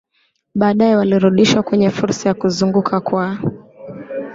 [0.55, 3.37] baadaye walirudishwa kwenye fursa ya kuzunguka kwa